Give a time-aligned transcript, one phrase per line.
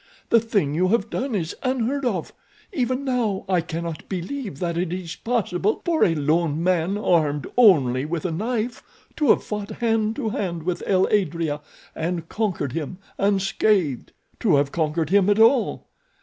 [0.31, 2.33] "The thing you have done is unheard of.
[2.73, 8.05] Even now I cannot believe that it is possible for a lone man armed only
[8.05, 8.81] with a knife
[9.17, 11.61] to have fought hand to hand with el adrea
[11.93, 15.87] and conquered him, unscathed—to have conquered him at all.